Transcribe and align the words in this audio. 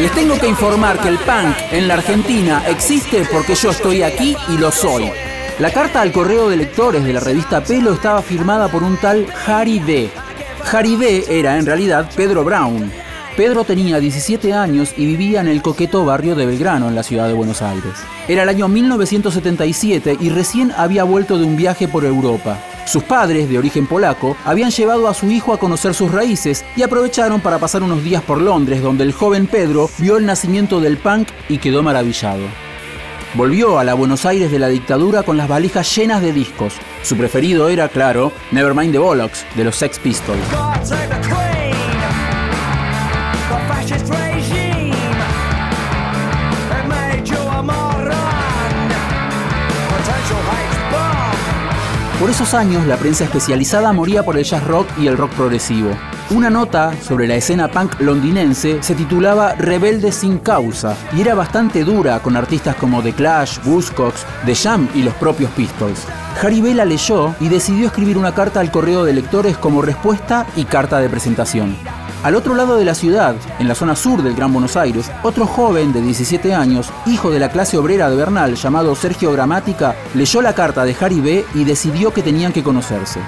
Les 0.00 0.12
tengo 0.12 0.38
que 0.38 0.46
informar 0.46 1.00
que 1.00 1.08
el 1.08 1.18
punk 1.18 1.56
en 1.72 1.88
la 1.88 1.94
Argentina 1.94 2.62
existe 2.68 3.26
porque 3.32 3.56
yo 3.56 3.70
estoy 3.70 4.02
aquí 4.02 4.36
y 4.48 4.56
lo 4.56 4.70
soy. 4.70 5.10
La 5.58 5.72
carta 5.72 6.00
al 6.00 6.12
correo 6.12 6.48
de 6.48 6.56
lectores 6.56 7.02
de 7.02 7.12
la 7.12 7.18
revista 7.18 7.64
Pelo 7.64 7.94
estaba 7.94 8.22
firmada 8.22 8.68
por 8.68 8.84
un 8.84 8.96
tal 8.98 9.26
Harry 9.44 9.80
B. 9.80 10.08
Harry 10.70 10.94
B 10.94 11.24
era 11.28 11.58
en 11.58 11.66
realidad 11.66 12.08
Pedro 12.14 12.44
Brown. 12.44 12.92
Pedro 13.36 13.64
tenía 13.64 13.98
17 13.98 14.52
años 14.52 14.94
y 14.96 15.04
vivía 15.04 15.40
en 15.40 15.48
el 15.48 15.62
coqueto 15.62 16.04
barrio 16.04 16.36
de 16.36 16.46
Belgrano, 16.46 16.88
en 16.88 16.94
la 16.94 17.02
ciudad 17.02 17.26
de 17.26 17.34
Buenos 17.34 17.60
Aires. 17.60 17.94
Era 18.28 18.44
el 18.44 18.48
año 18.50 18.68
1977 18.68 20.16
y 20.20 20.28
recién 20.28 20.72
había 20.76 21.02
vuelto 21.02 21.38
de 21.38 21.44
un 21.44 21.56
viaje 21.56 21.88
por 21.88 22.04
Europa. 22.04 22.56
Sus 22.88 23.02
padres, 23.02 23.50
de 23.50 23.58
origen 23.58 23.86
polaco, 23.86 24.34
habían 24.46 24.70
llevado 24.70 25.08
a 25.08 25.14
su 25.14 25.30
hijo 25.30 25.52
a 25.52 25.58
conocer 25.58 25.92
sus 25.92 26.10
raíces 26.10 26.64
y 26.74 26.82
aprovecharon 26.82 27.38
para 27.42 27.58
pasar 27.58 27.82
unos 27.82 28.02
días 28.02 28.22
por 28.22 28.40
Londres, 28.40 28.80
donde 28.80 29.04
el 29.04 29.12
joven 29.12 29.46
Pedro 29.46 29.90
vio 29.98 30.16
el 30.16 30.24
nacimiento 30.24 30.80
del 30.80 30.96
punk 30.96 31.28
y 31.50 31.58
quedó 31.58 31.82
maravillado. 31.82 32.44
Volvió 33.34 33.78
a 33.78 33.84
la 33.84 33.92
Buenos 33.92 34.24
Aires 34.24 34.50
de 34.50 34.58
la 34.58 34.68
dictadura 34.68 35.22
con 35.22 35.36
las 35.36 35.48
valijas 35.48 35.94
llenas 35.94 36.22
de 36.22 36.32
discos. 36.32 36.76
Su 37.02 37.14
preferido 37.18 37.68
era, 37.68 37.90
claro, 37.90 38.32
Nevermind 38.52 38.92
the 38.92 38.98
Bollocks, 38.98 39.44
de 39.54 39.64
los 39.64 39.76
Sex 39.76 39.98
Pistols. 39.98 40.40
Por 52.18 52.30
esos 52.30 52.52
años, 52.52 52.84
la 52.88 52.96
prensa 52.96 53.22
especializada 53.22 53.92
moría 53.92 54.24
por 54.24 54.36
el 54.36 54.42
jazz 54.42 54.66
rock 54.66 54.88
y 54.98 55.06
el 55.06 55.16
rock 55.16 55.30
progresivo. 55.34 55.90
Una 56.30 56.50
nota 56.50 56.92
sobre 57.00 57.28
la 57.28 57.36
escena 57.36 57.68
punk 57.68 58.00
londinense 58.00 58.82
se 58.82 58.96
titulaba 58.96 59.54
Rebelde 59.54 60.10
sin 60.10 60.38
causa 60.38 60.96
y 61.16 61.20
era 61.20 61.36
bastante 61.36 61.84
dura 61.84 62.18
con 62.18 62.36
artistas 62.36 62.74
como 62.74 63.04
The 63.04 63.12
Clash, 63.12 63.60
Buzzcocks, 63.62 64.26
The 64.44 64.54
Jam 64.56 64.88
y 64.96 65.02
los 65.02 65.14
propios 65.14 65.52
Pistols. 65.52 66.06
Harry 66.42 66.60
Bell 66.60 66.78
la 66.78 66.84
leyó 66.84 67.36
y 67.38 67.48
decidió 67.48 67.86
escribir 67.86 68.18
una 68.18 68.34
carta 68.34 68.58
al 68.58 68.72
correo 68.72 69.04
de 69.04 69.12
lectores 69.12 69.56
como 69.56 69.80
respuesta 69.80 70.44
y 70.56 70.64
carta 70.64 70.98
de 70.98 71.08
presentación. 71.08 71.76
Al 72.24 72.34
otro 72.34 72.56
lado 72.56 72.76
de 72.76 72.84
la 72.84 72.96
ciudad, 72.96 73.36
en 73.60 73.68
la 73.68 73.76
zona 73.76 73.94
sur 73.94 74.24
del 74.24 74.34
Gran 74.34 74.52
Buenos 74.52 74.76
Aires, 74.76 75.08
otro 75.22 75.46
joven 75.46 75.92
de 75.92 76.02
17 76.02 76.52
años, 76.52 76.90
hijo 77.06 77.30
de 77.30 77.38
la 77.38 77.50
clase 77.50 77.78
obrera 77.78 78.10
de 78.10 78.16
Bernal, 78.16 78.56
llamado 78.56 78.96
Sergio 78.96 79.30
Gramática, 79.30 79.94
leyó 80.14 80.42
la 80.42 80.52
carta 80.52 80.84
de 80.84 80.96
Harry 81.00 81.20
B 81.20 81.44
y 81.54 81.62
decidió 81.62 82.12
que 82.12 82.24
tenían 82.24 82.52
que 82.52 82.64
conocerse. 82.64 83.20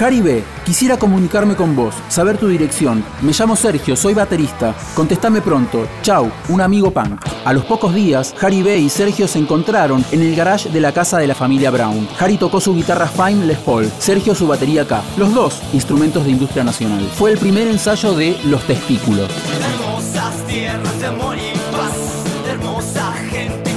Harry 0.00 0.20
B, 0.20 0.42
quisiera 0.64 0.96
comunicarme 0.96 1.54
con 1.54 1.76
vos, 1.76 1.94
saber 2.08 2.38
tu 2.38 2.48
dirección. 2.48 3.04
Me 3.20 3.32
llamo 3.32 3.56
Sergio, 3.56 3.94
soy 3.96 4.14
baterista. 4.14 4.74
Contestame 4.94 5.40
pronto. 5.40 5.86
Chau, 6.02 6.30
un 6.48 6.60
amigo 6.60 6.90
punk. 6.90 7.24
A 7.44 7.52
los 7.52 7.64
pocos 7.64 7.94
días, 7.94 8.34
Harry 8.40 8.62
B 8.62 8.78
y 8.78 8.88
Sergio 8.88 9.28
se 9.28 9.38
encontraron 9.38 10.04
en 10.10 10.22
el 10.22 10.34
garage 10.34 10.70
de 10.70 10.80
la 10.80 10.92
casa 10.92 11.18
de 11.18 11.26
la 11.26 11.34
familia 11.34 11.70
Brown. 11.70 12.08
Harry 12.18 12.36
tocó 12.36 12.60
su 12.60 12.74
guitarra 12.74 13.06
Fine 13.06 13.46
Les 13.46 13.58
Paul, 13.58 13.90
Sergio 13.98 14.34
su 14.34 14.46
batería 14.46 14.86
K. 14.86 15.02
Los 15.16 15.34
dos, 15.34 15.62
instrumentos 15.72 16.24
de 16.24 16.30
industria 16.30 16.64
nacional. 16.64 17.08
Fue 17.14 17.30
el 17.30 17.38
primer 17.38 17.68
ensayo 17.68 18.14
de 18.14 18.38
Los 18.44 18.62
Testículos. 18.66 19.30
Hermosas 19.60 20.46
tierras 20.46 21.00
de 21.00 21.06
amor 21.06 21.36
y 21.36 21.52
paz, 21.72 22.24
hermosa 22.48 23.12
gente 23.30 23.70
y 23.70 23.74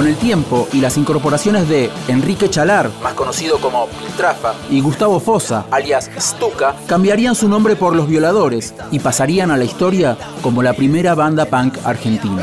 Con 0.00 0.08
el 0.08 0.16
tiempo 0.16 0.66
y 0.72 0.80
las 0.80 0.96
incorporaciones 0.96 1.68
de 1.68 1.90
Enrique 2.08 2.48
Chalar, 2.48 2.90
más 3.02 3.12
conocido 3.12 3.58
como 3.58 3.86
Piltrafa, 3.86 4.54
y 4.70 4.80
Gustavo 4.80 5.20
Fosa, 5.20 5.66
alias 5.70 6.10
Stuka, 6.18 6.74
cambiarían 6.86 7.34
su 7.34 7.50
nombre 7.50 7.76
por 7.76 7.94
Los 7.94 8.08
Violadores 8.08 8.72
y 8.90 8.98
pasarían 9.00 9.50
a 9.50 9.58
la 9.58 9.64
historia 9.64 10.16
como 10.40 10.62
la 10.62 10.72
primera 10.72 11.14
banda 11.14 11.44
punk 11.44 11.76
argentina. 11.84 12.42